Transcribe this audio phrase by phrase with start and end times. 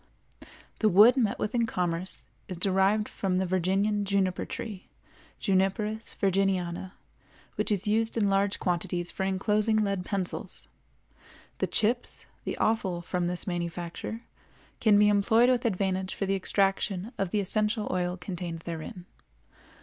[0.79, 4.89] The wood met with in commerce is derived from the Virginian juniper tree,
[5.39, 6.93] Juniperus virginiana,
[7.53, 10.67] which is used in large quantities for inclosing lead pencils.
[11.59, 14.21] The chips, the offal from this manufacture,
[14.79, 19.05] can be employed with advantage for the extraction of the essential oil contained therein.